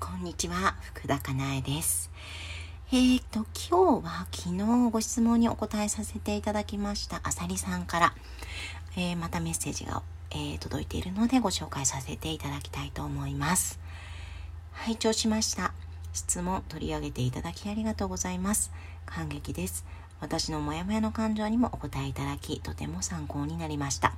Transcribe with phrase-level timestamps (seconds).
[0.00, 2.10] こんにちは、福田かなえです。
[2.90, 8.14] えーと、今日は昨日ご質問にお答えさせていただきましたあさりさんから、
[8.96, 13.78] えーまたメッセージが、えー届いているのでご紹介させていただきたいと思います。
[14.72, 15.74] 拝聴しました。
[16.14, 18.72] 質問取り上げていただきありがとうございます。
[19.04, 19.84] 感激です。
[20.18, 24.14] 私のモヤモヤの感情にもお答えいただき、とても参考になりました。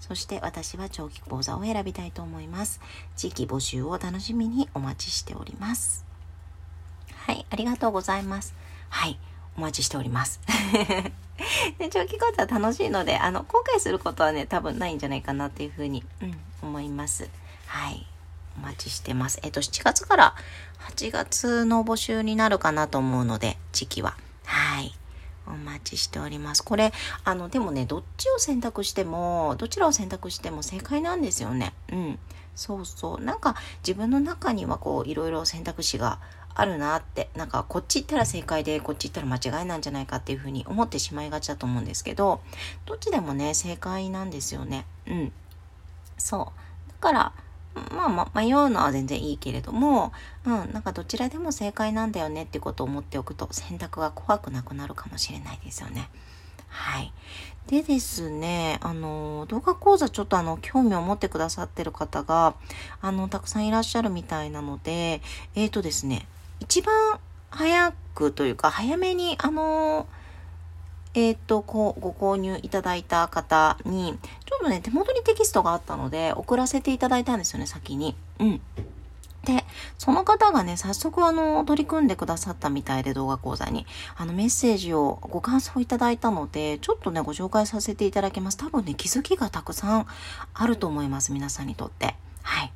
[0.00, 2.80] そして私は長期講座を選びたいと思います。
[3.16, 6.04] 地域募集を楽しみにお待ちしております。
[7.10, 8.54] はい、ありがとうございます。
[8.88, 9.18] はい、
[9.56, 10.40] お待ちしております。
[11.78, 17.28] で長期講座楽しいので、あの、後悔することはね、多分ないんじゃないかなっていうふうに、うん、思います。
[17.66, 18.06] はい。
[18.56, 19.38] お待ちしてます。
[19.42, 20.34] えっと、7月から
[20.90, 24.16] 8月の募集になるかなと思うので、時期は。
[25.48, 26.62] お待ちしております。
[26.62, 26.92] これ、
[27.24, 31.72] あの、でもね、どっちを選択しても、どちらを選択しても正解なんですよね。
[31.92, 32.18] うん。
[32.54, 33.20] そうそう。
[33.22, 33.54] なんか、
[33.86, 36.18] 自分の中にはこう、いろいろ選択肢が
[36.54, 42.40] あるなって、なんか、こっち行ったら正解で、こっち行ったら間違いなんじゃないかっていうふうに思ってしまいがちだと思うんですけど、
[42.84, 44.86] どっちでもね、正解なんですよね。
[45.06, 45.32] うん。
[46.16, 46.52] そ
[46.88, 46.90] う。
[46.90, 47.32] だから、
[47.94, 50.12] まあ、ま、迷うのは全然いいけれども、
[50.44, 56.08] うん、なんかどちらでも正解なんだよねってことを思っておくと選択が怖くなくなるかもしれないですよね。
[56.68, 57.12] はい。
[57.66, 62.54] でですね、あの、動画講座ちょっとあの、興味を持ってくださってる方が、
[63.02, 65.20] あの、たくさんいらっしゃるみたいなので、
[65.54, 66.26] えーとですね、
[66.60, 70.06] 一番早くというか、早めに、あの、
[71.18, 74.16] えっ、と、こう、ご購入いただいた方に、
[74.46, 78.14] ちょっとね、手元にテキストがあったので、送らせていただいたんですよね、先に。
[78.38, 78.60] うん。
[79.44, 79.64] で、
[79.98, 83.84] その方がね、早速あの、取り組んでくださったみたいで動画講座に、
[84.16, 88.56] あの、メッセージをご感想いただいたので、ちょっとね、ご紹介させていただきます。
[88.56, 90.06] 多分ね、気づきがたくさん
[90.54, 92.14] あると思います、皆さんにとって。
[92.42, 92.72] はい。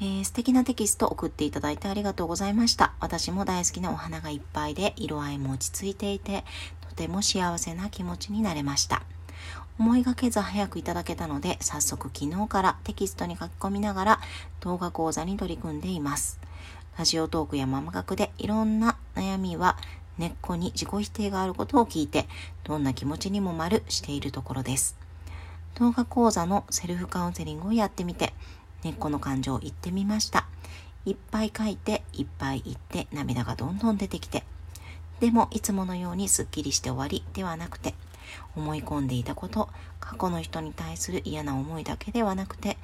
[0.00, 2.94] えー素敵なテキスト送っていただいてありがとうございました。
[2.98, 6.44] 私も大好きなお花がいっぱいで、色合いも落ち着いていて、
[6.94, 9.02] とても幸せな気持ちになれました。
[9.80, 14.20] 思いがけず早くいただけたので、早速昨日からテキストに書き込みながら
[14.60, 16.38] 動画講座に取り組んでいます。
[16.96, 19.76] ラジオトークやママ学でいろんな悩みは
[20.16, 22.28] 根っこに自己否定があることを聞いて、
[22.62, 24.96] どんな気持ちにも丸しているところです。
[25.74, 28.32] 動画講座のセルフカウンセリングをやってみて、
[28.84, 30.46] 根っこの感情を言ってみました。
[31.04, 34.44] いっぱい書いて、いっぱい言って、涙がどんどん出てきて、
[35.24, 37.94] でもいつものようにすっきりして終わりではなくて、
[38.54, 42.76] 思い込んでいたこと、過去の人に対する嫌な思いだけではなくて、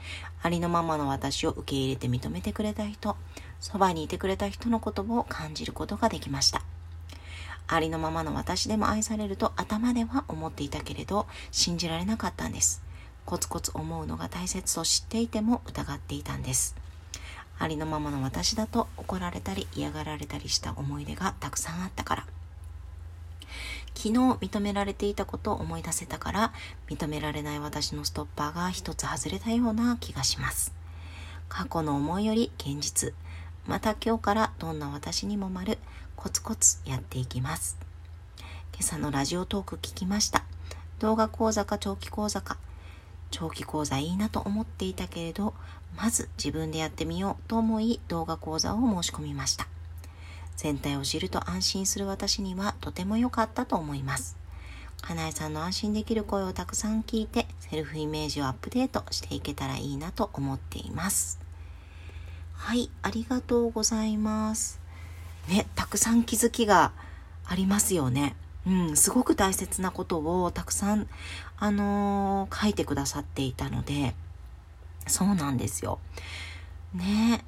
[0.42, 3.14] ありのままの私を受け入れて認めてくれた人、
[3.60, 6.62] そばにいてくれた人の言葉を感じることができました。
[7.68, 12.82] ありのままの私でも愛されると頭では思っていたけれど、信じられなかったんです。
[13.26, 16.74] コツコツ思うのが大切と知っていても疑っていたんです。
[17.60, 22.26] ありのままの私だと怒られたり嫌がられたりした思い出がたくさんあったから。
[23.94, 26.52] 昨日認められていたことを思い出せたから、
[26.88, 30.72] 認められない私のストッパーが一つ外れたような気がします。
[31.50, 33.12] 過去の思いより現実。
[33.66, 35.76] また今日からどんな私にも丸、
[36.16, 37.76] コツコツやっていきます。
[38.72, 40.44] 今朝のラジオトーク聞きました。
[40.98, 42.56] 動画講座か長期講座か。
[43.30, 45.54] 長期講座いいなと思っていたけれど、
[45.96, 49.66] まず自分でやってみようと思い動画講座を申し込みました。
[50.56, 54.36] 全体を知ると安心する私にはとても良かったと思います。
[55.00, 61.40] かなえさんの安心できる声をたくさん聞いて、セルフイメージをアップデートしていけたらいいなと思っています。
[62.52, 64.78] はい、ありがとうございます。
[65.48, 66.92] ね、たくさん気づきが
[67.46, 68.36] ありますよね。
[68.66, 71.08] うん、すごく大切なことをたくさん、
[71.58, 74.14] あのー書いてくださっていたので、
[75.06, 75.98] そうなんですよ。
[76.94, 77.44] ね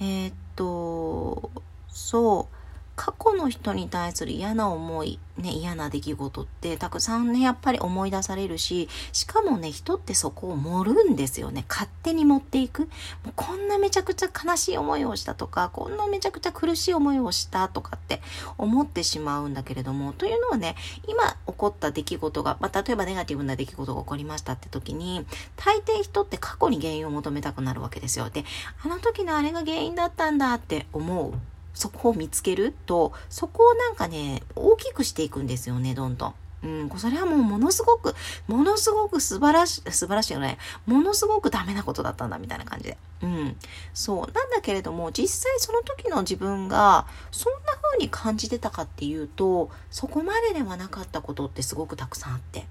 [0.00, 1.50] えーっと、
[1.88, 2.55] そう、
[2.96, 11.66] 過去の人に対する嫌な思い、ね、嫌な出来事ってたくさんね、やっぱり思い出されるし、しかもね、人ってそこを盛るんですよね。
[11.68, 12.82] 勝手に持っていく。
[12.82, 12.88] も
[13.28, 18.22] うこんなめちゃくちゃ悲しい思いをしたとか、こんなめちゃくちゃ苦しい思いをしたとかって
[18.56, 20.74] 思ってしまうんだけれども、というのはね、
[21.06, 25.26] 今起こった出来事が、まあ、例えばネガティブな出来事が起こりましたって時に、
[25.56, 28.30] 大抵人って過去に原因を求めたくなるわけですよ。
[28.30, 28.46] で、
[28.82, 31.55] あの時のあれが原因だったんだって思う。
[31.76, 36.34] そこを見つけると、そこをなんかね、大きくしていくんですよね、どんどん。
[36.62, 38.14] うん、それはもうものすごく、
[38.48, 40.56] ものすごく素晴らしい、素晴らしいよね。
[40.86, 42.98] ものすごくダメなことだったんだ、みたいな感じで。
[43.22, 43.56] うん。
[43.92, 44.32] そう。
[44.32, 52.66] なんだけれども、実際その時の自分が、そんな風に感じてたかっていうと、そこまでではなかったことってすごくたくさんあって。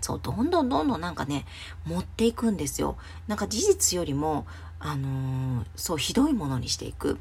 [0.00, 1.44] そう、どんどんどんどんなんかね、
[1.84, 2.96] 持っていくんですよ。
[3.26, 4.46] なんか事実よりも、
[4.78, 7.18] あのー、そう、ひどいものにしていく。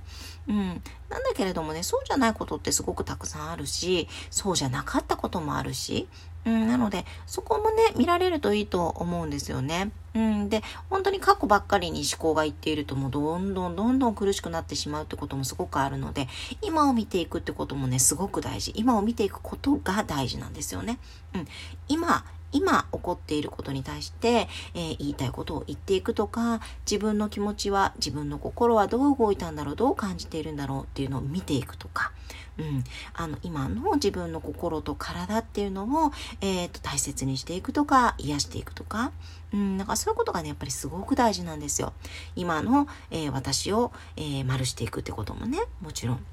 [0.48, 0.82] うん。
[1.10, 6.08] なんだけれどもね、そうじゃないことってすごくたくさんあるし、そうじゃなかったこともあるし、
[6.46, 9.92] うん、なので、そこもね、見られるといいと思うんですよね。
[10.14, 16.28] うん、で、本当に過去ばっかりに思考がいっているともうどんどんどんどん苦しくなってしまうってこともすごくあるので、
[16.62, 18.74] 今を見ていくってこともね、すごく大事。
[18.76, 21.00] 今を見ていくことが大事なんですよね。
[21.34, 21.48] うん。
[21.88, 32.12] 今、今起こっていることに対して、えー、言いたいことを言っていくとか、自分の気持ちは、自分の心はどう動いたんだろう、どう感じているんだろうっていうのを見ていくとか、
[32.58, 32.84] うん、
[33.14, 36.12] あの今の自分の心と体っていうのを、
[36.42, 39.12] えーと、大切にしていくとか癒していくとか、
[39.54, 41.94] うん、なんかそういうことがねやっぱりすごく大事なんですよ。
[42.36, 46.26] 今の、えー、私を、えー、丸していくってこともねもちろん。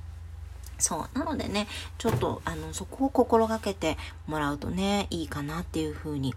[0.82, 1.18] そう。
[1.18, 1.68] なのでね、
[1.98, 3.96] ちょっと、あの、そこを心がけて
[4.26, 6.34] もらうとね、いいかなっていうふうに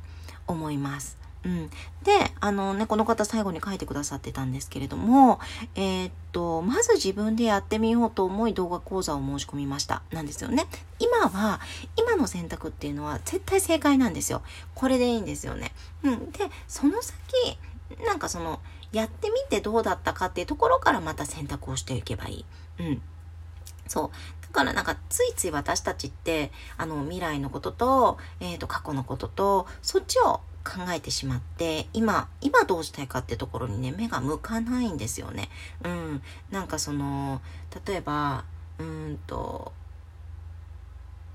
[0.47, 1.17] 思います。
[1.43, 1.69] うん。
[2.03, 5.39] で、あのね、この方最後に書いてくださってたんですけれども、
[5.75, 10.03] えー、っと、まず自分でやってみようと思い動画講座を申し込みました。
[10.11, 10.67] なんですよね。
[10.99, 11.59] 今は、
[11.97, 14.43] 今の選択っていうのは絶対正解なんですよ。
[14.75, 15.71] これでいいんですよね。
[16.03, 16.31] うん。
[16.31, 17.15] で、その先、
[18.05, 18.59] なんかその、
[18.91, 22.45] やってみてどうだったかっていうところからまた選択をしていけばいい。
[22.79, 23.01] うん。
[23.87, 24.09] そう。
[24.41, 35.49] だからなんかついつい私たちって、あの未来のことと、えっ、ー、と過去のことと、そっちを考えてしまって、今、今どうしたいかってところにね、目が向かないんですよね。
[35.83, 36.21] うん。
[36.51, 37.41] なんかその、
[37.85, 38.45] 例えば、
[38.79, 39.71] うんと、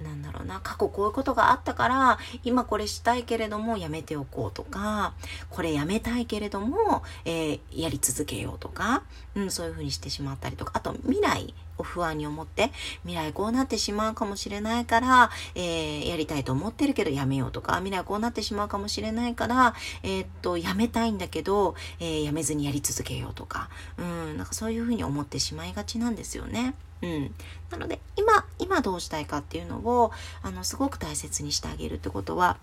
[0.02, 5.14] なんだろうな、過去こういうことがあったから、今これしたいけれどもやめておこうとか、
[5.50, 9.02] これやめたいけれども、えー、やり続けようとか、
[9.34, 12.70] うん、そういうふうにしてしまったりとか、あと未来を不安に思って、
[13.02, 23.68] 未来こうなってしまうかもしれないから、えー、やりたいと思ってるけどやめようとか、未来こうなってしまうかもしれないから、えー、っと、やめたいんだけど、えー、やめずにやり続けようとか、
[23.98, 26.74] うん、なんかそういうふうに思ってしまいがちなんですよね。
[27.02, 27.34] うん。
[27.70, 30.12] なので、今、今どうしたいかっていうのを、
[30.42, 32.58] あの、すごく大切にしてあげるってことは、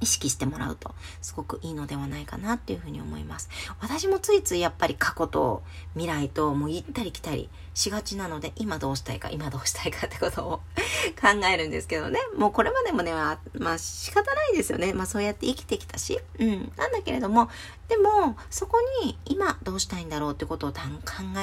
[0.00, 3.48] 意識してもらうとすごくいいのではないかなっていうふうに思います。
[3.80, 5.62] 私もついついやっぱり過去と
[5.94, 10.60] 未来ともう行ったり来たりしがちなので今どうしたいか今どうしたいかってことを
[11.20, 12.18] 考えるんですけどね。
[12.36, 13.38] もうこれまでもね、ま
[13.72, 14.92] あ仕方ないですよね。
[14.92, 16.18] まあそうやって生きてきたし。
[16.38, 16.72] うん。
[16.76, 17.48] なんだけれども、
[17.88, 20.78] でもそこに今どうしたいんだろうってことを考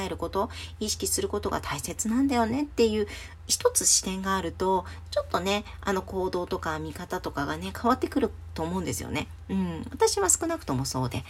[0.04, 0.50] えること、
[0.80, 3.08] 意識することが大切なんだよねっていう
[3.48, 9.28] 一つ視点があると、ちょっとね、あの行動とか見方とかがね、変わってくると思うんですよね。
[9.50, 9.88] うん。
[9.92, 11.24] 私は少なくともそうで。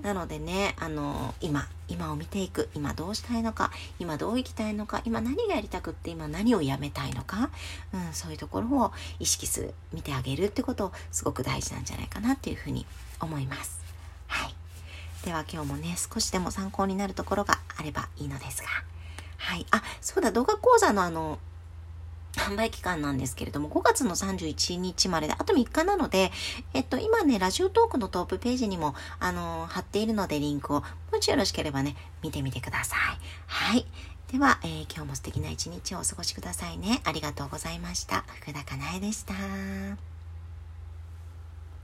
[0.00, 0.04] うん。
[0.04, 2.68] なのでね、あの、今、今を見ていく。
[2.74, 3.70] 今どうしたいのか。
[3.98, 5.02] 今どう生きたいのか。
[5.04, 7.50] 今何がやりたくって、今何をやめたいのか。
[7.92, 8.12] うん。
[8.12, 12.86] そういうところを意識する、見てあげるってこと、すごく大事なんじゃないかなっていうふうに
[13.20, 13.80] 思います。
[14.26, 14.54] はい。
[15.24, 18.68] では今日もね、少しでも参考になるところがあればいいのですが。
[19.40, 19.66] はい。
[19.70, 21.38] あ、そうだ、動画講座のあの、
[22.34, 26.30] 販売期間なんですけれども、5月の31日までで、あと3日なので、
[26.74, 32.98] えっと、今ね、ラジオトークのトップページにも、あの貼っているので、リンクを、もしよろしければね、見てみてください。
[33.46, 33.86] はい。
[34.30, 37.00] では、えー、今日も素敵な一日をお過ごしくださいね。
[37.04, 38.24] ありがとうございました。
[38.40, 40.09] 福田かなえでした。